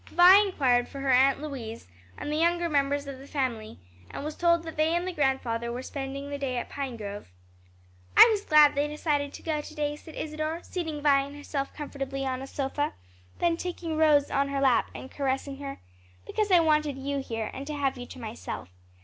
[0.09, 3.77] Vi inquired for her Aunt Louise and the younger members of the family,
[4.09, 7.27] and was told that they and the grandfather were spending the day at Pinegrove.
[8.17, 11.71] "I was glad they decided to go to day," said Isadore, seating Vi and herself
[11.75, 12.93] comfortably on a sofa,
[13.37, 15.79] then taking Rose on her lap and caressing her,
[16.25, 18.69] "because I wanted you here, and to have you to myself.